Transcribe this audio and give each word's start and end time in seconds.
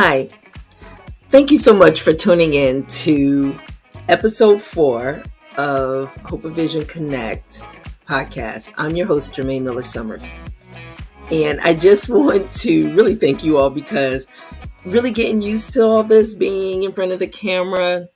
Hi. 0.00 0.28
Thank 1.30 1.50
you 1.50 1.56
so 1.56 1.74
much 1.74 2.02
for 2.02 2.12
tuning 2.12 2.54
in 2.54 2.86
to 2.86 3.52
episode 4.08 4.62
four 4.62 5.24
of 5.56 6.14
Hope 6.22 6.44
of 6.44 6.52
Vision 6.52 6.84
Connect 6.84 7.64
podcast. 8.08 8.72
I'm 8.78 8.94
your 8.94 9.08
host, 9.08 9.34
Germaine 9.34 9.64
Miller 9.64 9.82
Summers. 9.82 10.36
And 11.32 11.60
I 11.62 11.74
just 11.74 12.08
want 12.08 12.52
to 12.52 12.94
really 12.94 13.16
thank 13.16 13.42
you 13.42 13.58
all 13.58 13.70
because 13.70 14.28
really 14.84 15.10
getting 15.10 15.42
used 15.42 15.72
to 15.72 15.82
all 15.82 16.04
this 16.04 16.32
being 16.32 16.84
in 16.84 16.92
front 16.92 17.10
of 17.10 17.18
the 17.18 17.26
camera 17.26 18.08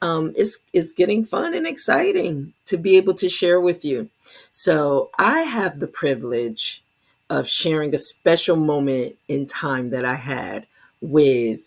um, 0.00 0.32
is, 0.36 0.60
is 0.72 0.92
getting 0.92 1.24
fun 1.24 1.54
and 1.54 1.66
exciting 1.66 2.52
to 2.66 2.76
be 2.76 2.96
able 2.98 3.14
to 3.14 3.28
share 3.28 3.60
with 3.60 3.84
you. 3.84 4.10
So 4.52 5.10
I 5.18 5.40
have 5.40 5.80
the 5.80 5.88
privilege 5.88 6.84
of 7.28 7.48
sharing 7.48 7.92
a 7.94 7.98
special 7.98 8.54
moment 8.54 9.16
in 9.26 9.46
time 9.46 9.90
that 9.90 10.04
I 10.04 10.14
had 10.14 10.68
with 11.00 11.60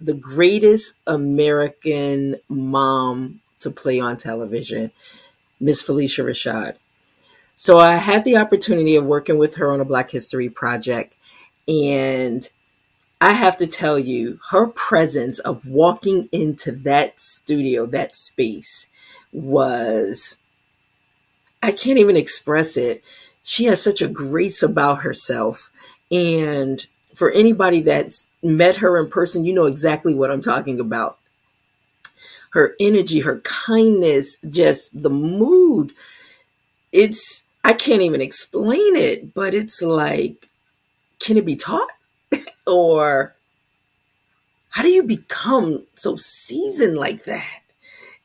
the 0.00 0.14
greatest 0.14 0.94
American 1.06 2.36
mom 2.48 3.40
to 3.60 3.70
play 3.70 3.98
on 3.98 4.16
television, 4.16 4.92
Miss 5.58 5.82
Phylicia 5.82 6.24
Rashad. 6.24 6.76
So 7.54 7.78
I 7.78 7.94
had 7.94 8.24
the 8.24 8.36
opportunity 8.36 8.96
of 8.96 9.06
working 9.06 9.38
with 9.38 9.54
her 9.56 9.72
on 9.72 9.80
a 9.80 9.84
Black 9.84 10.10
History 10.10 10.50
project. 10.50 11.14
And 11.66 12.48
I 13.18 13.32
have 13.32 13.56
to 13.56 13.66
tell 13.66 13.98
you, 13.98 14.38
her 14.50 14.66
presence 14.66 15.38
of 15.38 15.66
walking 15.66 16.28
into 16.32 16.70
that 16.70 17.18
studio, 17.18 17.86
that 17.86 18.14
space, 18.14 18.88
was, 19.32 20.36
I 21.62 21.72
can't 21.72 21.98
even 21.98 22.16
express 22.16 22.76
it. 22.76 23.02
She 23.42 23.64
has 23.64 23.82
such 23.82 24.02
a 24.02 24.08
grace 24.08 24.62
about 24.62 25.02
herself. 25.02 25.70
And 26.10 26.86
for 27.16 27.30
anybody 27.30 27.80
that's 27.80 28.28
met 28.42 28.76
her 28.76 28.98
in 28.98 29.08
person, 29.08 29.46
you 29.46 29.54
know 29.54 29.64
exactly 29.64 30.14
what 30.14 30.30
I'm 30.30 30.42
talking 30.42 30.78
about. 30.78 31.18
Her 32.50 32.74
energy, 32.78 33.20
her 33.20 33.40
kindness, 33.40 34.38
just 34.50 35.02
the 35.02 35.08
mood. 35.08 35.94
It's, 36.92 37.44
I 37.64 37.72
can't 37.72 38.02
even 38.02 38.20
explain 38.20 38.96
it, 38.96 39.32
but 39.32 39.54
it's 39.54 39.80
like, 39.80 40.50
can 41.18 41.38
it 41.38 41.46
be 41.46 41.56
taught? 41.56 41.88
or 42.66 43.34
how 44.68 44.82
do 44.82 44.90
you 44.90 45.02
become 45.02 45.86
so 45.94 46.16
seasoned 46.16 46.98
like 46.98 47.24
that? 47.24 47.60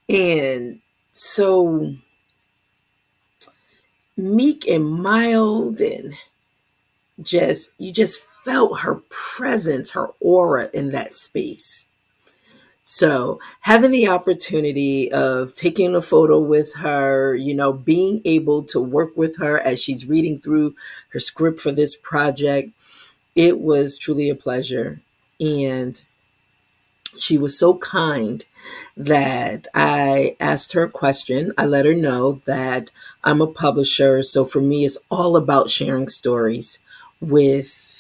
And 0.10 0.82
so 1.14 1.96
meek 4.18 4.68
and 4.68 4.86
mild 4.86 5.80
and 5.80 6.14
just 7.22 7.72
you 7.78 7.94
just 7.94 8.26
felt 8.44 8.82
her 8.82 8.96
presence, 9.10 9.92
her 9.92 10.10
aura 10.20 10.70
in 10.74 10.92
that 10.92 11.16
space. 11.16 11.88
So, 12.84 13.40
having 13.62 13.92
the 13.92 14.08
opportunity 14.08 15.12
of 15.12 15.54
taking 15.54 15.96
a 15.96 16.02
photo 16.02 16.40
with 16.40 16.76
her, 16.78 17.36
you 17.36 17.54
know, 17.54 17.72
being 17.72 18.22
able 18.26 18.64
to 18.64 18.82
work 18.82 19.16
with 19.16 19.38
her 19.38 19.60
as 19.60 19.82
she's 19.82 20.10
reading 20.10 20.40
through 20.40 20.76
her 21.10 21.20
script 21.20 21.60
for 21.60 21.72
this 21.72 21.96
project, 21.96 22.72
it 23.36 23.60
was 23.60 23.98
truly 23.98 24.30
a 24.30 24.36
pleasure. 24.36 25.02
And 25.40 26.02
she 27.18 27.38
was 27.38 27.58
so 27.58 27.78
kind 27.78 28.44
that 28.98 29.68
I 29.76 30.36
asked 30.40 30.74
her 30.74 30.84
a 30.84 30.92
question. 30.92 31.54
I 31.58 31.66
let 31.66 31.86
her 31.86 31.94
know 31.94 32.42
that 32.46 32.92
I'm 33.24 33.42
a 33.42 33.48
publisher. 33.48 34.24
So, 34.24 34.44
for 34.44 34.60
me, 34.60 34.86
it's 34.86 34.98
all 35.12 35.38
about 35.38 35.70
sharing 35.70 36.08
stories 36.08 36.80
with 37.22 37.91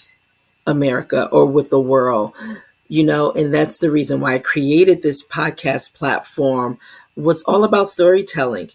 America 0.67 1.27
or 1.31 1.45
with 1.45 1.69
the 1.69 1.79
world, 1.79 2.33
you 2.87 3.03
know, 3.03 3.31
and 3.31 3.53
that's 3.53 3.77
the 3.77 3.91
reason 3.91 4.19
why 4.19 4.35
I 4.35 4.39
created 4.39 5.01
this 5.01 5.25
podcast 5.25 5.93
platform. 5.93 6.77
was 7.15 7.43
all 7.43 7.63
about 7.63 7.89
storytelling. 7.89 8.69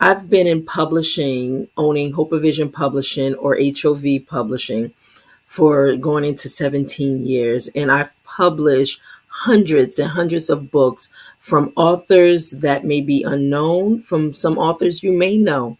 I've 0.00 0.28
been 0.28 0.46
in 0.46 0.64
publishing, 0.64 1.68
owning 1.76 2.12
Hope 2.12 2.32
Vision 2.32 2.70
Publishing 2.70 3.34
or 3.34 3.56
HOV 3.56 4.26
Publishing 4.26 4.92
for 5.46 5.96
going 5.96 6.24
into 6.24 6.48
17 6.48 7.24
years, 7.24 7.68
and 7.68 7.90
I've 7.92 8.12
published 8.24 9.00
hundreds 9.28 9.98
and 9.98 10.10
hundreds 10.10 10.50
of 10.50 10.70
books 10.70 11.08
from 11.38 11.72
authors 11.76 12.50
that 12.50 12.84
may 12.84 13.00
be 13.00 13.22
unknown, 13.22 14.00
from 14.00 14.32
some 14.32 14.58
authors 14.58 15.02
you 15.02 15.12
may 15.12 15.38
know, 15.38 15.78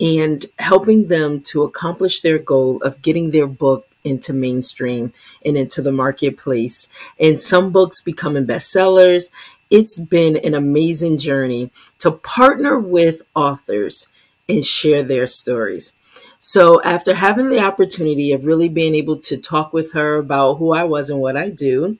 and 0.00 0.46
helping 0.58 1.08
them 1.08 1.40
to 1.40 1.62
accomplish 1.62 2.20
their 2.20 2.38
goal 2.38 2.82
of 2.82 3.02
getting 3.02 3.30
their 3.30 3.46
book 3.46 3.86
into 4.04 4.32
mainstream 4.32 5.12
and 5.44 5.56
into 5.56 5.82
the 5.82 5.92
marketplace. 5.92 6.88
And 7.18 7.40
some 7.40 7.72
books 7.72 8.02
becoming 8.02 8.46
bestsellers. 8.46 9.30
It's 9.70 9.98
been 9.98 10.36
an 10.36 10.54
amazing 10.54 11.18
journey 11.18 11.70
to 11.98 12.12
partner 12.12 12.78
with 12.78 13.22
authors 13.34 14.08
and 14.48 14.64
share 14.64 15.02
their 15.02 15.26
stories. 15.26 15.94
So, 16.38 16.82
after 16.82 17.14
having 17.14 17.48
the 17.48 17.64
opportunity 17.64 18.30
of 18.32 18.44
really 18.44 18.68
being 18.68 18.94
able 18.94 19.16
to 19.20 19.38
talk 19.38 19.72
with 19.72 19.92
her 19.92 20.16
about 20.16 20.56
who 20.56 20.74
I 20.74 20.84
was 20.84 21.08
and 21.08 21.18
what 21.18 21.38
I 21.38 21.48
do, 21.48 21.96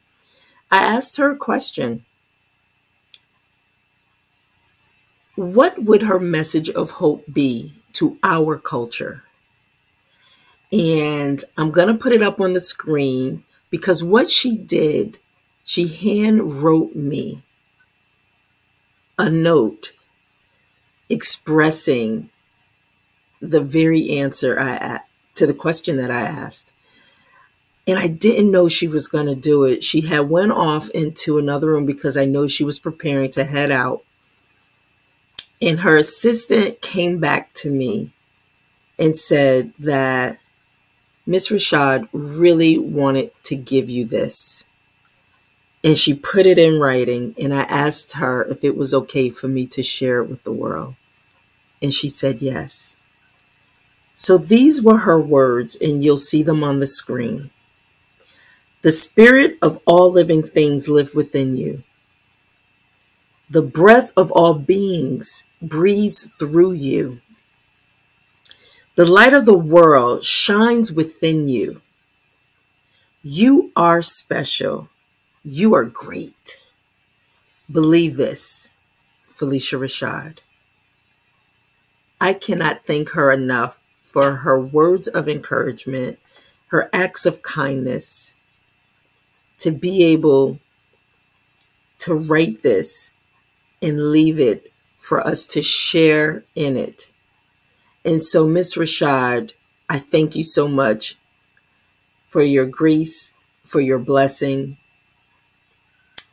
I 0.71 0.79
asked 0.79 1.17
her 1.17 1.31
a 1.31 1.37
question 1.37 2.05
What 5.35 5.83
would 5.83 6.03
her 6.03 6.21
message 6.21 6.69
of 6.71 6.91
hope 6.93 7.25
be 7.33 7.73
to 7.95 8.19
our 8.23 8.59
culture? 8.59 9.25
And 10.75 11.45
I'm 11.57 11.71
going 11.71 11.87
to 11.87 11.95
put 11.95 12.13
it 12.13 12.21
up 12.21 12.41
on 12.41 12.53
the 12.53 12.59
screen 12.59 13.45
because 13.71 14.03
what 14.03 14.29
she 14.29 14.57
did, 14.57 15.19
she 15.63 15.87
hand 15.87 16.65
wrote 16.65 16.97
me 16.97 17.45
a 19.17 19.31
note 19.31 19.93
expressing 21.09 22.29
the 23.41 23.61
very 23.61 24.19
answer 24.19 24.59
I 24.59 25.03
to 25.37 25.47
the 25.47 25.55
question 25.55 25.97
that 25.99 26.11
I 26.11 26.23
asked. 26.23 26.75
And 27.87 27.97
I 27.97 28.09
didn't 28.09 28.51
know 28.51 28.67
she 28.67 28.89
was 28.89 29.07
going 29.07 29.27
to 29.27 29.37
do 29.37 29.63
it. 29.63 29.85
She 29.85 30.01
had 30.01 30.29
went 30.29 30.51
off 30.51 30.91
into 30.91 31.39
another 31.39 31.69
room 31.69 31.87
because 31.87 32.17
I 32.17 32.25
know 32.25 32.49
she 32.49 32.65
was 32.65 32.81
preparing 32.81 33.31
to 33.33 33.45
head 33.45 33.71
out. 33.71 34.03
And 35.63 35.81
her 35.81 35.97
assistant 35.97 36.81
came 36.81 37.21
back 37.21 37.53
to 37.55 37.71
me 37.71 38.11
and 38.99 39.15
said 39.15 39.73
that 39.79 40.39
Miss 41.27 41.49
Rashad 41.49 42.09
really 42.13 42.79
wanted 42.79 43.31
to 43.45 43.57
give 43.57 43.89
you 43.89 44.05
this. 44.05 44.69
And 45.83 45.97
she 45.97 46.15
put 46.15 46.47
it 46.47 46.59
in 46.59 46.79
writing, 46.81 47.35
and 47.39 47.53
I 47.53 47.63
asked 47.63 48.13
her 48.15 48.43
if 48.45 48.65
it 48.65 48.77
was 48.77 48.95
okay 48.95 49.31
for 49.31 49.49
me 49.49 49.67
to 49.69 49.83
share 49.83 50.23
it 50.23 50.29
with 50.29 50.45
the 50.45 50.53
world. 50.53 50.97
And 51.83 51.93
she 51.93 52.09
said 52.09 52.43
yes. 52.43 52.97
So 54.15 54.39
these 54.39 54.83
were 54.83 54.99
her 54.99 55.21
words, 55.21 55.77
and 55.77 56.05
you'll 56.05 56.17
see 56.17 56.43
them 56.43 56.63
on 56.63 56.81
the 56.81 56.87
screen. 56.87 57.51
The 58.83 58.93
spirit 58.93 59.59
of 59.63 59.81
all 59.87 60.11
living 60.11 60.43
things 60.43 60.89
live 60.89 61.15
within 61.15 61.55
you. 61.55 61.83
The 63.51 63.63
breath 63.63 64.13
of 64.17 64.31
all 64.33 64.55
beings 64.55 65.45
breathes 65.63 66.31
through 66.39 66.73
you. 66.73 67.21
The 68.97 69.05
light 69.05 69.33
of 69.33 69.45
the 69.45 69.59
world 69.59 70.23
shines 70.23 70.93
within 70.93 71.49
you. 71.49 71.81
You 73.25 73.73
are 73.75 74.03
special. 74.03 74.89
You 75.43 75.75
are 75.75 75.85
great. 75.85 76.61
Believe 77.71 78.17
this, 78.17 78.71
Phylicia 79.37 79.81
Rashad. 79.81 80.39
I 82.21 82.35
cannot 82.35 82.87
thank 82.87 83.11
her 83.11 83.33
enough 83.33 83.81
for 84.01 84.37
her 84.37 84.61
words 84.61 85.09
of 85.09 85.29
encouragement, 85.29 86.21
her 86.69 86.89
acts 86.93 87.27
of 87.27 87.43
kindness, 87.43 88.35
to 89.59 89.73
be 89.73 90.05
able 90.05 90.61
to 91.99 92.15
write 92.15 92.63
this 92.63 93.11
and 93.83 94.13
leave 94.13 94.39
it 94.39 94.73
for 95.01 95.27
us 95.27 95.49
to 95.49 95.63
share 95.63 96.45
in 96.55 96.77
it 96.77 97.11
and 98.05 98.23
so, 98.23 98.47
Miss 98.47 98.77
Rashad, 98.77 99.53
I 99.89 99.99
thank 99.99 100.37
you 100.37 100.43
so 100.45 100.69
much 100.69 101.17
for 102.27 102.43
your 102.43 102.67
grace, 102.67 103.35
for 103.65 103.81
your 103.81 103.99
blessing, 103.99 104.79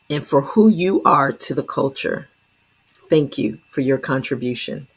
and 0.10 0.26
for 0.26 0.42
who 0.42 0.70
you 0.70 1.02
are 1.04 1.32
to 1.32 1.54
the 1.56 1.64
culture. 1.64 2.30
Thank 3.10 3.38
you 3.38 3.60
for 3.68 3.82
your 3.82 3.98
contribution. 3.98 4.88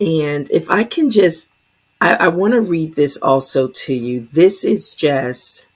And 0.00 0.50
if 0.50 0.70
I 0.70 0.84
can 0.84 1.10
just, 1.10 1.50
I, 2.00 2.14
I 2.14 2.28
want 2.28 2.54
to 2.54 2.60
read 2.60 2.96
this 2.96 3.16
also 3.18 3.68
to 3.68 3.94
you. 3.94 4.20
This 4.20 4.64
is 4.64 4.94
just 4.94 5.66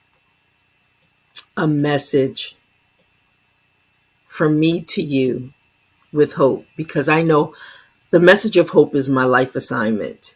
a 1.57 1.67
message 1.67 2.55
from 4.27 4.59
me 4.59 4.81
to 4.81 5.01
you 5.01 5.53
with 6.13 6.33
hope 6.33 6.65
because 6.77 7.09
I 7.09 7.23
know 7.23 7.53
the 8.09 8.19
message 8.19 8.57
of 8.57 8.69
hope 8.69 8.95
is 8.95 9.09
my 9.09 9.25
life 9.25 9.55
assignment. 9.55 10.35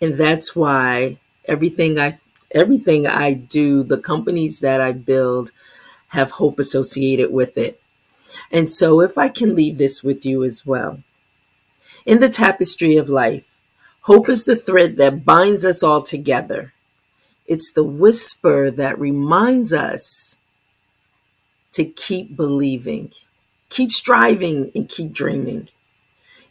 And 0.00 0.16
that's 0.18 0.54
why 0.54 1.18
everything 1.46 1.98
I 1.98 2.18
everything 2.54 3.06
I 3.06 3.34
do, 3.34 3.82
the 3.82 3.98
companies 3.98 4.60
that 4.60 4.80
I 4.80 4.92
build 4.92 5.50
have 6.08 6.32
hope 6.32 6.58
associated 6.58 7.32
with 7.32 7.58
it. 7.58 7.80
And 8.50 8.70
so, 8.70 9.00
if 9.00 9.18
I 9.18 9.28
can 9.28 9.54
leave 9.56 9.78
this 9.78 10.04
with 10.04 10.24
you 10.24 10.44
as 10.44 10.64
well. 10.64 11.02
In 12.06 12.20
the 12.20 12.28
tapestry 12.28 12.96
of 12.96 13.08
life, 13.08 13.44
hope 14.02 14.28
is 14.28 14.44
the 14.44 14.56
thread 14.56 14.96
that 14.98 15.24
binds 15.24 15.64
us 15.64 15.82
all 15.82 16.02
together. 16.02 16.72
It's 17.46 17.72
the 17.72 17.84
whisper 17.84 18.70
that 18.70 18.98
reminds 18.98 19.72
us 19.72 20.38
to 21.72 21.84
keep 21.84 22.36
believing, 22.36 23.12
keep 23.68 23.90
striving, 23.90 24.70
and 24.74 24.88
keep 24.88 25.12
dreaming. 25.12 25.68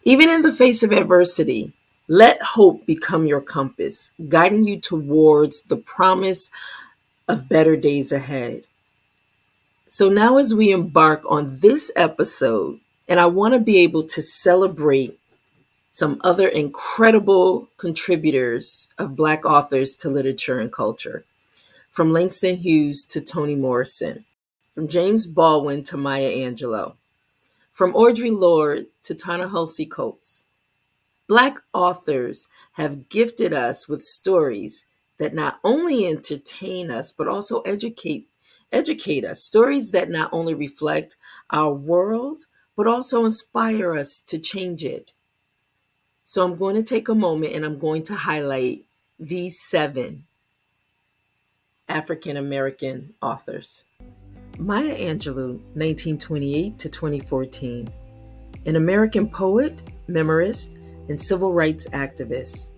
Even 0.05 0.29
in 0.29 0.41
the 0.41 0.53
face 0.53 0.83
of 0.83 0.91
adversity, 0.91 1.71
let 2.09 2.41
hope 2.41 2.85
become 2.85 3.25
your 3.25 3.39
compass, 3.39 4.11
guiding 4.27 4.65
you 4.65 4.79
towards 4.79 5.63
the 5.63 5.77
promise 5.77 6.51
of 7.27 7.47
better 7.47 7.77
days 7.77 8.11
ahead. 8.11 8.63
So 9.87 10.09
now, 10.09 10.37
as 10.37 10.53
we 10.53 10.71
embark 10.71 11.21
on 11.29 11.59
this 11.59 11.91
episode, 11.95 12.79
and 13.07 13.19
I 13.19 13.27
want 13.27 13.53
to 13.53 13.59
be 13.59 13.77
able 13.77 14.03
to 14.03 14.21
celebrate 14.21 15.17
some 15.91 16.19
other 16.23 16.47
incredible 16.47 17.69
contributors 17.77 18.89
of 18.97 19.15
Black 19.15 19.45
authors 19.45 19.95
to 19.97 20.09
literature 20.09 20.59
and 20.59 20.71
culture, 20.71 21.23
from 21.91 22.11
Langston 22.11 22.57
Hughes 22.57 23.05
to 23.05 23.21
Toni 23.21 23.55
Morrison, 23.55 24.25
from 24.73 24.87
James 24.87 25.27
Baldwin 25.27 25.83
to 25.83 25.95
Maya 25.95 26.29
Angelou, 26.29 26.95
from 27.71 27.93
Audre 27.93 28.37
Lorde 28.37 28.87
to 29.03 29.15
Ta-Nehisi 29.15 29.89
Coates. 29.89 30.45
Black 31.27 31.57
authors 31.73 32.47
have 32.73 33.09
gifted 33.09 33.53
us 33.53 33.87
with 33.87 34.03
stories 34.03 34.85
that 35.17 35.33
not 35.33 35.59
only 35.63 36.05
entertain 36.05 36.91
us, 36.91 37.11
but 37.11 37.27
also 37.27 37.61
educate 37.61 38.27
educate 38.71 39.23
us, 39.23 39.41
stories 39.43 39.91
that 39.91 40.09
not 40.09 40.29
only 40.33 40.53
reflect 40.53 41.15
our 41.51 41.71
world, 41.71 42.39
but 42.75 42.87
also 42.87 43.23
inspire 43.23 43.95
us 43.95 44.19
to 44.19 44.39
change 44.39 44.83
it. 44.83 45.13
So 46.23 46.43
I'm 46.43 46.55
going 46.55 46.75
to 46.75 46.83
take 46.83 47.07
a 47.07 47.15
moment 47.15 47.53
and 47.53 47.63
I'm 47.63 47.77
going 47.77 48.03
to 48.03 48.15
highlight 48.15 48.85
these 49.19 49.59
seven 49.59 50.25
African 51.87 52.35
American 52.35 53.13
authors. 53.21 53.83
Maya 54.57 54.95
Angelou, 54.95 55.59
1928 55.75 56.79
to 56.79 56.89
2014, 56.89 57.89
an 58.65 58.75
American 58.75 59.29
poet, 59.29 59.81
memorist, 60.07 60.77
and 61.09 61.21
civil 61.21 61.53
rights 61.53 61.87
activist. 61.89 62.69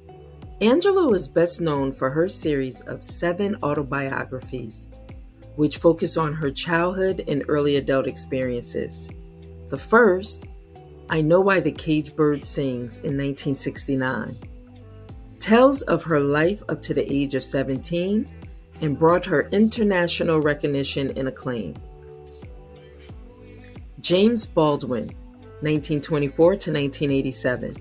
Angelou 0.62 1.14
is 1.14 1.28
best 1.28 1.60
known 1.60 1.92
for 1.92 2.10
her 2.10 2.28
series 2.28 2.82
of 2.82 3.04
seven 3.04 3.58
autobiographies, 3.62 4.88
which 5.58 5.78
focus 5.78 6.18
on 6.18 6.34
her 6.34 6.50
childhood 6.50 7.24
and 7.28 7.44
early 7.48 7.76
adult 7.76 8.08
experiences. 8.08 9.10
The 9.68 9.78
first, 9.78 10.48
I 11.10 11.22
Know 11.22 11.42
Why 11.42 11.60
the 11.60 11.72
Cage 11.72 12.16
Bird 12.16 12.44
Sings 12.44 13.00
in 13.00 13.18
1969, 13.18 14.36
tells 15.40 15.82
of 15.84 16.04
her 16.04 16.20
life 16.20 16.64
up 16.70 16.82
to 16.84 16.94
the 16.94 17.12
age 17.12 17.36
of 17.36 17.44
17 17.44 18.28
and 18.82 18.98
brought 18.98 19.26
her 19.26 19.48
international 19.52 20.40
recognition 20.40 21.12
and 21.18 21.28
acclaim. 21.28 21.76
James 24.00 24.46
Baldwin, 24.46 25.10
1924 25.62 26.46
to 26.46 26.72
1987. 26.72 27.76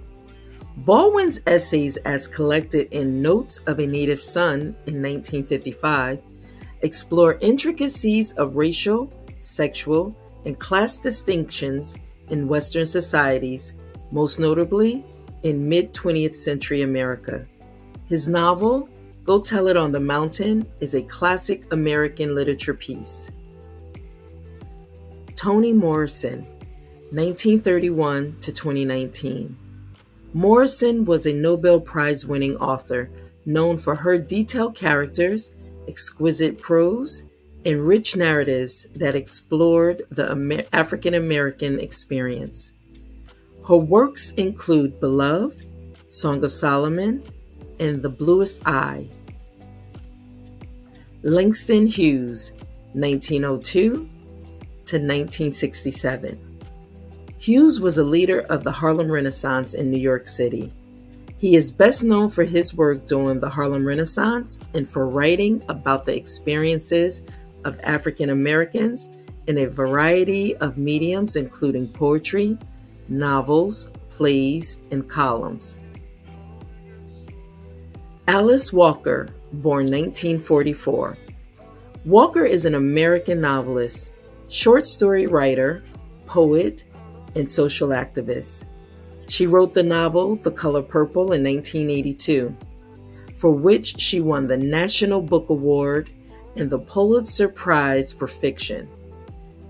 Baldwin's 0.79 1.41
essays, 1.47 1.97
as 1.99 2.27
collected 2.27 2.89
in 2.91 3.23
Notes 3.23 3.59
of 3.67 3.79
a 3.79 3.87
Native 3.87 4.21
Son 4.21 4.75
in 4.87 5.01
1955, 5.01 6.21
explore 6.83 7.39
intricacies 7.41 8.33
of 8.33 8.57
racial, 8.57 9.13
sexual, 9.39 10.17
and 10.45 10.59
class 10.59 10.99
distinctions 10.99 11.99
in 12.29 12.49
Western 12.49 12.87
societies, 12.87 13.75
most 14.11 14.39
notably 14.41 15.05
in 15.45 15.69
mid 15.69 15.93
20th 15.95 16.35
century 16.35 16.83
America. 16.83 17.47
His 18.09 18.29
novel, 18.29 18.89
Go 19.25 19.41
Tell 19.41 19.69
It 19.69 19.77
on 19.77 19.93
the 19.93 20.01
Mountain 20.01 20.67
is 20.81 20.95
a 20.95 21.03
classic 21.03 21.73
American 21.73 22.35
literature 22.35 22.75
piece. 22.75 23.31
Toni 25.35 25.73
Morrison, 25.73 26.47
1931 27.15 28.39
to 28.41 28.51
2019. 28.51 29.57
Morrison 30.33 31.05
was 31.05 31.27
a 31.27 31.33
Nobel 31.33 31.81
Prize 31.81 32.27
winning 32.27 32.57
author 32.57 33.09
known 33.47 33.79
for 33.79 33.95
her 33.95 34.19
detailed 34.19 34.75
characters, 34.75 35.51
exquisite 35.87 36.61
prose, 36.61 37.23
and 37.65 37.87
rich 37.87 38.17
narratives 38.17 38.89
that 38.97 39.15
explored 39.15 40.03
the 40.11 40.33
Amer- 40.33 40.65
African 40.73 41.15
American 41.15 41.79
experience. 41.79 42.73
Her 43.69 43.77
works 43.77 44.33
include 44.33 44.99
Beloved, 44.99 45.65
Song 46.09 46.45
of 46.45 46.51
Solomon, 46.51 47.23
and 47.79 48.03
The 48.03 48.09
Bluest 48.09 48.61
Eye. 48.67 49.09
Langston 51.23 51.87
Hughes, 51.87 52.51
1902 52.95 53.91
to 53.91 54.97
1967. 54.97 56.54
Hughes 57.45 57.79
was 57.79 57.99
a 57.99 58.05
leader 58.05 58.41
of 58.49 58.65
the 58.65 58.73
Harlem 58.73 59.13
Renaissance 59.13 59.75
in 59.75 59.91
New 59.91 59.99
York 59.99 60.27
City. 60.27 60.73
He 61.37 61.57
is 61.57 61.71
best 61.71 62.03
known 62.03 62.31
for 62.31 62.43
his 62.43 62.73
work 62.73 63.07
during 63.07 63.39
the 63.39 63.51
Harlem 63.51 63.87
Renaissance 63.87 64.61
and 64.73 64.89
for 64.89 65.07
writing 65.07 65.63
about 65.69 66.07
the 66.07 66.17
experiences 66.17 67.21
of 67.67 67.79
African 67.83 68.31
Americans 68.31 69.11
in 69.47 69.59
a 69.59 69.67
variety 69.67 70.57
of 70.57 70.79
mediums, 70.79 71.37
including 71.37 71.87
poetry, 71.87 72.57
novels, 73.11 73.91
plays, 74.09 74.79
and 74.91 75.07
columns. 75.07 75.77
Alice 78.27 78.73
Walker, 78.73 79.29
born 79.53 79.85
1944. 79.85 81.19
Walker 82.07 82.47
is 82.47 82.65
an 82.65 82.75
American 82.75 83.43
novelist, 83.43 84.13
short 84.49 84.87
story 84.87 85.27
writer, 85.27 85.85
poet, 86.25 86.85
and 87.35 87.49
social 87.49 87.89
activist. 87.89 88.65
She 89.29 89.47
wrote 89.47 89.75
the 89.75 89.83
novel 89.83 90.37
The 90.37 90.51
Color 90.51 90.83
Purple 90.83 91.33
in 91.33 91.43
1982, 91.43 92.55
for 93.35 93.51
which 93.51 94.01
she 94.01 94.21
won 94.21 94.47
the 94.47 94.57
National 94.57 95.21
Book 95.21 95.49
Award 95.49 96.11
and 96.57 96.71
the 96.71 96.79
Pulitzer 96.79 97.49
Prize 97.49 98.13
for 98.13 98.27
Fiction. 98.27 98.89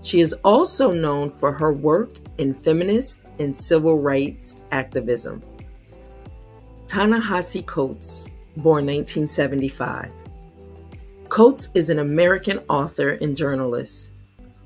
She 0.01 0.19
is 0.19 0.33
also 0.43 0.91
known 0.91 1.29
for 1.29 1.51
her 1.51 1.73
work 1.73 2.11
in 2.37 2.53
feminist 2.53 3.25
and 3.39 3.57
civil 3.57 3.99
rights 3.99 4.55
activism. 4.71 5.41
Ta-Nehisi 6.87 7.65
Coates 7.65 8.27
born 8.57 8.85
1975. 8.85 10.11
Coates 11.29 11.69
is 11.73 11.89
an 11.89 11.99
American 11.99 12.59
author 12.69 13.17
and 13.21 13.35
journalist 13.35 14.11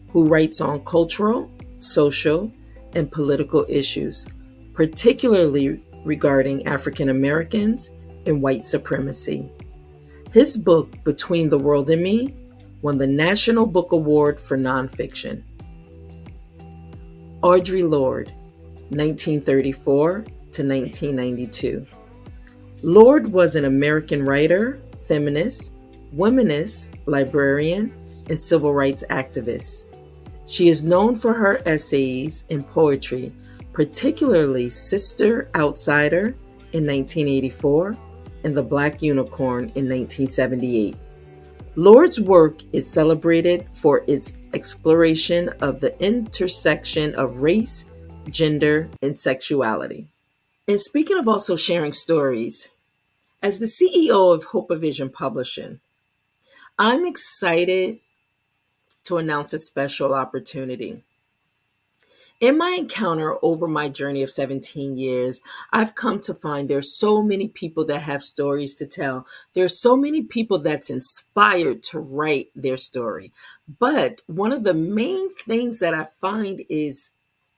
who 0.09 0.27
writes 0.27 0.59
on 0.61 0.83
cultural, 0.83 1.49
social, 1.79 2.51
and 2.93 3.11
political 3.11 3.65
issues, 3.69 4.27
particularly 4.73 5.83
regarding 6.05 6.65
African 6.65 7.09
Americans 7.09 7.91
and 8.25 8.41
white 8.41 8.63
supremacy. 8.63 9.49
His 10.31 10.57
book, 10.57 11.03
Between 11.03 11.49
the 11.49 11.57
World 11.57 11.89
and 11.89 12.01
Me, 12.01 12.35
won 12.81 12.97
the 12.97 13.07
National 13.07 13.65
Book 13.65 13.91
Award 13.91 14.39
for 14.39 14.57
Nonfiction. 14.57 15.43
Audre 17.41 17.89
Lorde, 17.89 18.29
1934 18.89 20.11
to 20.11 20.63
1992. 20.63 21.85
Lorde 22.81 23.27
was 23.27 23.55
an 23.55 23.65
American 23.65 24.23
writer, 24.23 24.81
feminist, 25.07 25.73
womanist, 26.15 26.93
librarian, 27.05 27.93
and 28.29 28.39
civil 28.39 28.73
rights 28.73 29.03
activist. 29.09 29.85
She 30.49 30.67
is 30.67 30.83
known 30.83 31.13
for 31.13 31.31
her 31.35 31.61
essays 31.67 32.43
and 32.49 32.65
poetry, 32.65 33.31
particularly 33.71 34.71
Sister 34.71 35.47
Outsider 35.55 36.35
in 36.73 36.87
1984 36.87 37.95
and 38.43 38.57
The 38.57 38.63
Black 38.63 39.03
Unicorn 39.03 39.65
in 39.75 39.87
1978. 39.87 40.95
Lorde's 41.75 42.19
work 42.19 42.61
is 42.73 42.91
celebrated 42.91 43.67
for 43.73 44.03
its 44.07 44.33
exploration 44.55 45.49
of 45.61 45.81
the 45.81 45.95
intersection 46.03 47.13
of 47.13 47.37
race, 47.37 47.85
gender, 48.27 48.89
and 49.03 49.19
sexuality. 49.19 50.07
And 50.67 50.81
speaking 50.81 51.19
of 51.19 51.27
also 51.27 51.55
sharing 51.57 51.93
stories, 51.93 52.69
as 53.43 53.59
the 53.59 53.67
CEO 53.67 54.33
of 54.33 54.45
Hope 54.45 54.71
Vision 54.71 55.09
Publishing, 55.11 55.79
I'm 56.79 57.05
excited 57.05 57.99
to 59.09 59.17
announce 59.17 59.53
a 59.53 59.59
special 59.59 60.13
opportunity. 60.13 61.03
In 62.39 62.59
my 62.59 62.75
encounter 62.77 63.43
over 63.43 63.67
my 63.67 63.89
journey 63.89 64.21
of 64.21 64.29
17 64.29 64.95
years, 64.95 65.41
I've 65.73 65.95
come 65.95 66.19
to 66.21 66.33
find 66.35 66.69
there's 66.69 66.95
so 66.95 67.23
many 67.23 67.47
people 67.47 67.85
that 67.85 68.03
have 68.03 68.23
stories 68.23 68.75
to 68.75 68.85
tell. 68.85 69.25
There's 69.53 69.81
so 69.81 69.95
many 69.95 70.21
people 70.21 70.59
that's 70.59 70.91
inspired 70.91 71.81
to 71.83 71.99
write 71.99 72.49
their 72.55 72.77
story. 72.77 73.33
But 73.79 74.21
one 74.27 74.51
of 74.51 74.63
the 74.63 74.75
main 74.75 75.35
things 75.37 75.79
that 75.79 75.95
I 75.95 76.07
find 76.21 76.63
is 76.69 77.09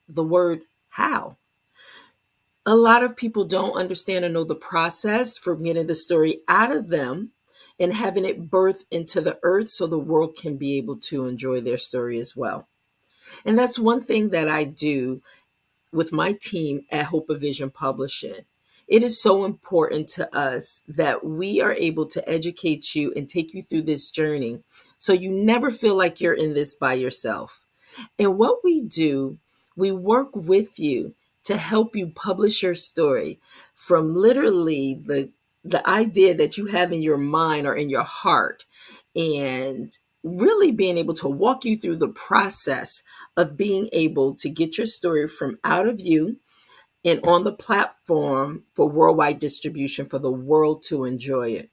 the 0.07 0.23
word 0.23 0.61
how. 0.87 1.37
A 2.65 2.75
lot 2.75 3.03
of 3.03 3.17
people 3.17 3.43
don't 3.43 3.77
understand 3.77 4.23
and 4.23 4.33
know 4.33 4.45
the 4.45 4.55
process 4.55 5.37
for 5.37 5.55
getting 5.57 5.87
the 5.87 5.95
story 5.95 6.43
out 6.47 6.71
of 6.71 6.87
them 6.87 7.33
and 7.81 7.93
having 7.93 8.25
it 8.25 8.49
birth 8.49 8.85
into 8.91 9.19
the 9.19 9.39
earth 9.41 9.69
so 9.69 9.87
the 9.87 9.97
world 9.97 10.37
can 10.37 10.55
be 10.55 10.77
able 10.77 10.97
to 10.97 11.25
enjoy 11.25 11.59
their 11.59 11.79
story 11.79 12.19
as 12.19 12.35
well. 12.35 12.67
And 13.43 13.57
that's 13.57 13.79
one 13.79 14.01
thing 14.01 14.29
that 14.29 14.47
I 14.47 14.65
do 14.65 15.23
with 15.91 16.13
my 16.13 16.35
team 16.39 16.81
at 16.91 17.07
Hope 17.07 17.29
of 17.29 17.41
Vision 17.41 17.71
Publishing. 17.71 18.45
It 18.87 19.03
is 19.03 19.21
so 19.21 19.45
important 19.45 20.09
to 20.09 20.33
us 20.35 20.83
that 20.87 21.25
we 21.25 21.59
are 21.59 21.73
able 21.73 22.05
to 22.07 22.29
educate 22.29 22.93
you 22.93 23.13
and 23.15 23.27
take 23.27 23.53
you 23.53 23.63
through 23.63 23.83
this 23.83 24.11
journey 24.11 24.61
so 24.97 25.11
you 25.11 25.31
never 25.31 25.71
feel 25.71 25.97
like 25.97 26.21
you're 26.21 26.33
in 26.33 26.53
this 26.53 26.75
by 26.75 26.93
yourself. 26.93 27.65
And 28.19 28.37
what 28.37 28.63
we 28.63 28.81
do, 28.81 29.39
we 29.75 29.91
work 29.91 30.35
with 30.35 30.77
you 30.77 31.15
to 31.45 31.57
help 31.57 31.95
you 31.95 32.07
publish 32.07 32.61
your 32.61 32.75
story 32.75 33.39
from 33.73 34.13
literally 34.13 35.01
the 35.03 35.31
the 35.63 35.87
idea 35.87 36.33
that 36.35 36.57
you 36.57 36.67
have 36.67 36.91
in 36.91 37.01
your 37.01 37.17
mind 37.17 37.67
or 37.67 37.75
in 37.75 37.89
your 37.89 38.03
heart 38.03 38.65
and 39.15 39.91
really 40.23 40.71
being 40.71 40.97
able 40.97 41.13
to 41.15 41.27
walk 41.27 41.65
you 41.65 41.75
through 41.77 41.97
the 41.97 42.09
process 42.09 43.03
of 43.37 43.57
being 43.57 43.89
able 43.91 44.35
to 44.35 44.49
get 44.49 44.77
your 44.77 44.87
story 44.87 45.27
from 45.27 45.57
out 45.63 45.87
of 45.87 45.99
you 45.99 46.37
and 47.03 47.19
on 47.23 47.43
the 47.43 47.53
platform 47.53 48.63
for 48.75 48.87
worldwide 48.87 49.39
distribution 49.39 50.05
for 50.05 50.19
the 50.19 50.31
world 50.31 50.83
to 50.83 51.05
enjoy 51.05 51.49
it. 51.49 51.69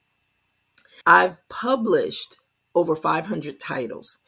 I've 1.06 1.46
published 1.48 2.36
over 2.74 2.94
500 2.94 3.58
titles, 3.58 4.18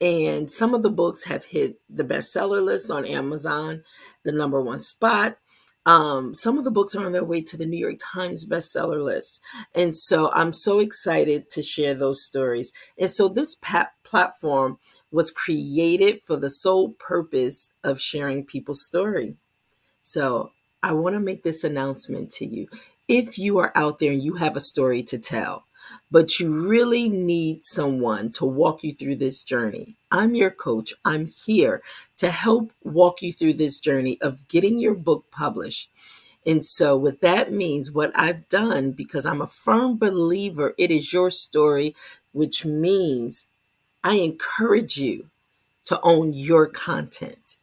and 0.00 0.50
some 0.50 0.74
of 0.74 0.82
the 0.82 0.90
books 0.90 1.24
have 1.24 1.46
hit 1.46 1.80
the 1.88 2.04
bestseller 2.04 2.62
list 2.62 2.90
on 2.90 3.06
Amazon, 3.06 3.82
the 4.24 4.32
number 4.32 4.60
one 4.60 4.80
spot. 4.80 5.38
Um, 5.86 6.34
some 6.34 6.56
of 6.56 6.64
the 6.64 6.70
books 6.70 6.96
are 6.96 7.04
on 7.04 7.12
their 7.12 7.24
way 7.24 7.42
to 7.42 7.56
the 7.56 7.66
New 7.66 7.76
York 7.76 7.96
Times 8.02 8.46
bestseller 8.46 9.04
list. 9.04 9.42
And 9.74 9.94
so 9.94 10.30
I'm 10.32 10.52
so 10.52 10.78
excited 10.78 11.50
to 11.50 11.62
share 11.62 11.94
those 11.94 12.24
stories. 12.24 12.72
And 12.98 13.10
so 13.10 13.28
this 13.28 13.56
pat- 13.56 13.92
platform 14.02 14.78
was 15.10 15.30
created 15.30 16.22
for 16.22 16.36
the 16.36 16.50
sole 16.50 16.90
purpose 16.92 17.72
of 17.82 18.00
sharing 18.00 18.44
people's 18.44 18.84
story. 18.84 19.36
So 20.02 20.52
I 20.82 20.92
want 20.92 21.14
to 21.14 21.20
make 21.20 21.42
this 21.42 21.64
announcement 21.64 22.30
to 22.32 22.46
you. 22.46 22.68
If 23.08 23.38
you 23.38 23.58
are 23.58 23.72
out 23.74 23.98
there 23.98 24.12
and 24.12 24.22
you 24.22 24.34
have 24.34 24.56
a 24.56 24.60
story 24.60 25.02
to 25.04 25.18
tell, 25.18 25.64
but 26.10 26.38
you 26.38 26.68
really 26.68 27.08
need 27.08 27.64
someone 27.64 28.30
to 28.32 28.44
walk 28.44 28.84
you 28.84 28.92
through 28.92 29.16
this 29.16 29.42
journey. 29.42 29.96
I'm 30.10 30.34
your 30.34 30.50
coach. 30.50 30.94
I'm 31.04 31.26
here 31.26 31.82
to 32.18 32.30
help 32.30 32.72
walk 32.82 33.22
you 33.22 33.32
through 33.32 33.54
this 33.54 33.80
journey 33.80 34.18
of 34.20 34.46
getting 34.48 34.78
your 34.78 34.94
book 34.94 35.26
published. 35.30 35.90
And 36.46 36.62
so, 36.62 36.96
what 36.96 37.20
that 37.22 37.52
means, 37.52 37.90
what 37.90 38.12
I've 38.14 38.48
done, 38.48 38.92
because 38.92 39.24
I'm 39.24 39.40
a 39.40 39.46
firm 39.46 39.96
believer, 39.96 40.74
it 40.76 40.90
is 40.90 41.12
your 41.12 41.30
story, 41.30 41.96
which 42.32 42.66
means 42.66 43.46
I 44.02 44.16
encourage 44.16 44.98
you 44.98 45.30
to 45.86 46.00
own 46.02 46.32
your 46.34 46.66
content. 46.66 47.56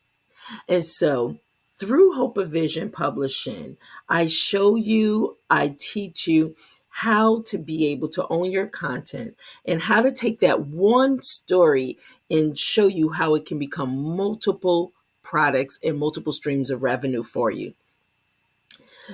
And 0.67 0.83
so, 0.85 1.37
through 1.75 2.13
Hope 2.13 2.37
of 2.37 2.51
Vision 2.51 2.89
Publishing, 2.89 3.77
I 4.09 4.27
show 4.27 4.75
you, 4.75 5.37
I 5.49 5.75
teach 5.77 6.27
you 6.27 6.55
how 6.91 7.41
to 7.43 7.57
be 7.57 7.88
able 7.88 8.10
to 8.10 8.27
own 8.29 8.51
your 8.51 8.67
content 8.67 9.36
and 9.65 9.81
how 9.81 10.01
to 10.01 10.12
take 10.12 10.39
that 10.41 10.62
one 10.67 11.21
story 11.21 11.98
and 12.29 12.57
show 12.57 12.88
you 12.88 13.10
how 13.10 13.33
it 13.36 13.45
can 13.45 13.57
become 13.57 13.95
multiple 14.15 14.91
products 15.24 15.79
and 15.83 15.98
multiple 15.98 16.33
streams 16.33 16.69
of 16.69 16.83
revenue 16.83 17.24
for 17.24 17.50
you. 17.50 17.74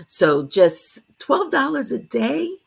So 0.07 0.43
just 0.43 1.00
$12 1.19 1.91
a 1.93 2.00
day, 2.00 2.57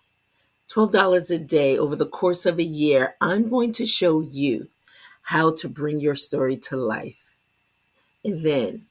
$12 0.69 1.31
a 1.31 1.38
day 1.38 1.76
over 1.76 1.97
the 1.97 2.07
course 2.07 2.47
of 2.47 2.59
a 2.59 2.64
year, 2.64 3.17
I'm 3.21 3.49
going 3.50 3.73
to 3.73 3.87
show 3.87 4.21
you 4.21 4.69
how 5.23 5.52
to 5.57 5.69
bring 5.69 5.99
your 5.99 6.14
story 6.14 6.57
to 6.57 6.76
life. 6.76 7.17
And 8.25 8.45
then 8.45 8.87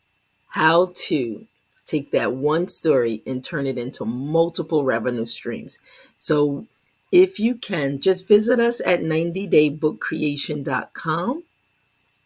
how 0.49 0.91
to 0.93 1.47
take 1.89 2.11
that 2.11 2.33
one 2.33 2.67
story 2.67 3.23
and 3.25 3.41
turn 3.43 3.65
it 3.65 3.77
into 3.77 4.03
multiple 4.05 4.83
revenue 4.83 5.25
streams. 5.25 5.79
So 6.17 6.67
if 7.11 7.39
you 7.39 7.55
can, 7.55 7.99
just 7.99 8.27
visit 8.27 8.59
us 8.59 8.79
at 8.85 8.99
90daybookcreation.com 9.01 11.43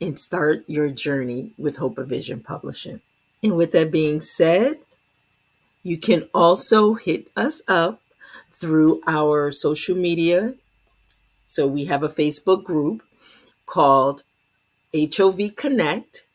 and 0.02 0.20
start 0.20 0.66
your 0.68 0.90
journey 0.90 1.52
with 1.58 1.78
Hope 1.78 1.98
of 1.98 2.10
Vision 2.10 2.42
Publishing. 2.42 3.00
And 3.42 3.56
with 3.56 3.72
that 3.72 3.90
being 3.92 4.20
said, 4.20 4.80
you 5.84 5.98
can 5.98 6.28
also 6.34 6.96
hit 6.96 7.30
us 7.36 7.62
up 7.68 8.02
through 8.52 9.02
our 9.08 9.52
social 9.52 9.96
media. 9.96 10.56
So 11.48 11.68
we 11.68 11.86
have 11.86 12.04
a 12.04 12.10
Facebook 12.10 12.64
group 12.64 13.04
called 13.66 14.24
HOV 14.94 15.56
Connect 15.56 16.26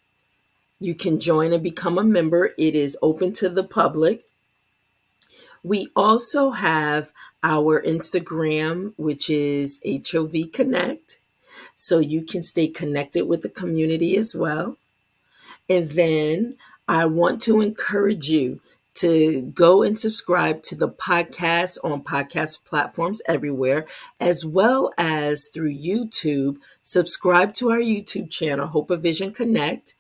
you 0.81 0.95
can 0.95 1.19
join 1.19 1.53
and 1.53 1.63
become 1.63 1.99
a 1.99 2.05
member. 2.05 2.53
It 2.57 2.75
is 2.75 2.97
open 3.03 3.33
to 3.35 3.49
the 3.49 3.65
public. 3.65 4.25
We 5.63 5.89
also 5.97 6.51
have 6.51 7.13
our 7.43 7.83
Instagram, 7.83 8.93
which 8.97 9.29
is 9.29 9.81
HOV 9.85 10.53
Connect. 10.53 11.19
So 11.75 11.99
you 11.99 12.23
can 12.23 12.43
stay 12.43 12.69
connected 12.69 13.27
with 13.27 13.43
the 13.43 13.49
community 13.49 14.17
as 14.17 14.35
well. 14.35 14.77
And 15.69 15.91
then 15.91 16.57
I 16.89 17.05
want 17.05 17.41
to 17.43 17.61
encourage 17.61 18.31
you 18.31 18.61
to 18.95 19.43
go 19.43 19.83
and 19.83 19.97
subscribe 19.97 20.63
to 20.65 20.75
the 20.75 20.89
podcast 20.89 21.79
on 21.85 22.03
podcast 22.03 22.65
platforms 22.65 23.23
everywhere, 23.29 23.87
as 24.19 24.45
well 24.45 24.93
as 24.99 25.49
through 25.49 25.73
YouTube. 25.73 26.57
Subscribe 26.83 27.55
to 27.55 27.71
our 27.71 27.79
YouTube 27.79 28.29
channel, 28.29 28.67
Hope 28.67 28.91
of 28.91 29.03
Vision 29.03 29.33
Connect 29.33 29.95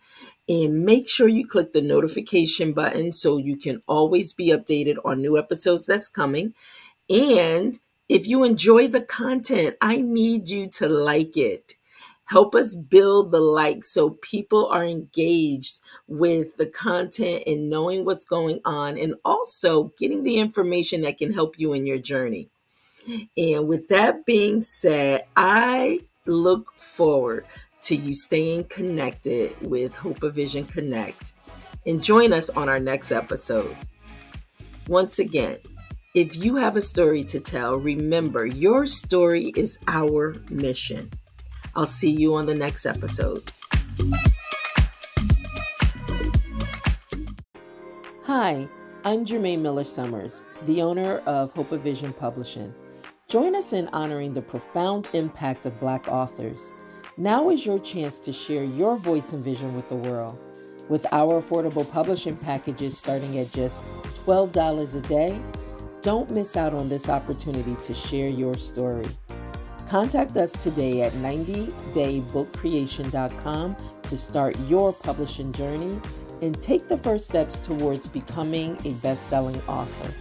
and 0.49 0.85
make 0.85 1.09
sure 1.09 1.29
you 1.29 1.47
click 1.47 1.73
the 1.73 1.83
notification 1.83 2.73
button 2.73 3.13
so 3.13 3.37
you 3.37 3.57
can 3.57 3.83
always 3.87 4.33
be 4.33 4.49
updated 4.49 4.97
on 5.05 5.21
new 5.21 5.37
episodes 5.37 5.87
that's 5.87 6.09
coming. 6.09 6.55
And 7.11 7.79
if 8.09 8.27
you 8.27 8.45
enjoy 8.45 8.89
the 8.89 9.03
content, 9.03 9.77
I 9.81 10.01
need 10.01 10.49
you 10.49 10.69
to 10.71 10.89
like 10.89 11.37
it. 11.37 11.75
Help 12.25 12.55
us 12.55 12.75
build 12.75 13.31
the 13.31 13.41
like 13.41 13.85
so 13.85 14.11
people 14.11 14.67
are 14.69 14.85
engaged 14.85 15.81
with 16.07 16.57
the 16.59 16.67
content 16.67 17.43
and 17.47 17.71
knowing 17.71 18.05
what's 18.05 18.25
going 18.25 18.61
on 18.65 18.99
and 18.99 19.15
also 19.25 19.93
getting 19.99 20.23
the 20.23 20.37
information 20.37 21.03
that 21.03 21.19
can 21.19 21.33
help 21.33 21.59
you 21.59 21.73
in 21.73 21.87
your 21.87 21.99
journey. 21.99 22.49
And 23.37 23.67
with 23.67 23.89
that 23.89 24.27
being 24.27 24.61
said, 24.61 25.25
I 25.37 26.01
look 26.27 26.73
forward 26.79 27.47
to 27.83 27.97
you 27.97 28.15
staying 28.15 28.65
connected 28.65 29.55
with 29.61 29.95
Hope 29.95 30.23
of 30.23 30.35
Vision 30.35 30.65
Connect 30.67 31.33
and 31.87 32.03
join 32.03 32.33
us 32.33 32.51
on 32.51 32.69
our 32.69 32.81
next 32.81 33.13
episode. 33.13 33.77
Once 34.89 35.19
again, 35.19 35.59
if 36.15 36.37
you 36.37 36.57
have 36.57 36.77
a 36.77 36.83
story 36.83 37.23
to 37.25 37.41
tell, 37.41 37.77
remember 37.77 38.47
your 38.47 38.87
story 38.87 39.53
is 39.57 39.79
our 39.87 40.35
mission. 40.51 41.11
I'll 41.77 41.87
see 41.87 42.11
you 42.11 42.35
on 42.35 42.47
the 42.47 42.55
next 42.55 42.87
episode. 42.87 43.43
Hi, 48.25 48.69
I'm 49.05 49.25
Germaine 49.25 49.63
Miller 49.63 49.85
Summers, 49.85 50.43
the 50.67 50.83
owner 50.83 51.19
of 51.19 51.53
Hope 51.53 51.73
of 51.73 51.83
Vision 51.83 52.13
Publishing. 52.13 52.75
Join 53.29 53.55
us 53.55 53.73
in 53.73 53.89
honoring 53.89 54.35
the 54.35 54.43
profound 54.43 55.07
impact 55.13 55.67
of 55.67 55.79
Black 55.79 56.09
authors 56.09 56.73
now 57.19 57.51
is 57.51 57.67
your 57.67 57.81
chance 57.81 58.21
to 58.21 58.33
share 58.33 58.63
your 58.63 58.97
voice 58.97 59.33
and 59.33 59.45
vision 59.45 59.75
with 59.75 59.89
the 59.89 59.97
world. 59.97 60.39
With 60.89 61.05
our 61.13 61.43
affordable 61.43 61.91
publishing 61.91 62.37
packages 62.37 62.97
starting 62.97 63.41
at 63.41 63.51
just 63.53 63.83
$12 64.25 64.95
a 64.95 65.01
day, 65.01 65.43
don't 66.01 66.31
miss 66.31 66.57
out 66.57 66.75
on 66.75 66.89
this 66.89 67.09
opportunity 67.09 67.75
to 67.83 67.93
share 67.93 68.29
your 68.29 68.55
story. 68.55 69.09
Contact 69.89 70.37
us 70.37 70.53
today 70.53 71.03
at 71.03 71.11
90daybookcreation.com 71.15 73.77
to 74.03 74.17
start 74.17 74.57
your 74.61 74.93
publishing 74.93 75.51
journey 75.53 76.01
and 76.41 76.63
take 76.63 76.87
the 76.87 76.99
first 76.99 77.27
steps 77.27 77.59
towards 77.59 78.07
becoming 78.07 78.79
a 78.85 78.93
best 79.03 79.29
selling 79.29 79.61
author. 79.63 80.15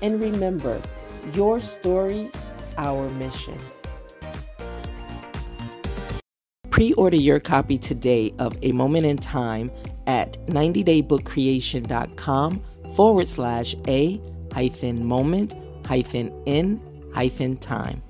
And 0.00 0.18
remember, 0.18 0.80
your 1.34 1.60
story, 1.60 2.30
our 2.78 3.06
mission. 3.10 3.58
Pre 6.78 6.92
order 6.92 7.16
your 7.16 7.40
copy 7.40 7.76
today 7.76 8.32
of 8.38 8.56
A 8.62 8.70
Moment 8.70 9.04
in 9.04 9.16
Time 9.16 9.72
at 10.06 10.34
90daybookcreation.com 10.46 12.62
forward 12.94 13.26
slash 13.26 13.74
A 13.88 14.20
hyphen 14.52 15.04
moment 15.04 15.54
hyphen 15.84 16.32
in 16.46 16.80
hyphen 17.12 17.56
time. 17.56 18.00